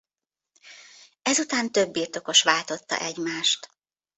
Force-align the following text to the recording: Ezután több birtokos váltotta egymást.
Ezután 1.21 1.71
több 1.71 1.91
birtokos 1.91 2.43
váltotta 2.43 2.97
egymást. 2.99 3.69